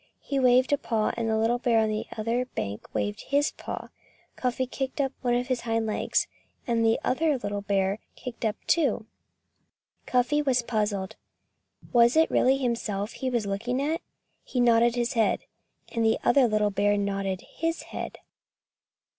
[0.23, 1.11] He waved a paw.
[1.15, 3.89] And the little bear on the other bank waved his paw.
[4.35, 6.25] Cuffy kicked up one of his hind legs.
[6.65, 9.05] And the other little bear kicked up, too.
[10.07, 11.17] Cuffy was puzzled.
[11.93, 14.01] Was it really himself he was looking at?
[14.43, 15.41] He nodded his head.
[15.93, 18.17] And the other little bear nodded his head.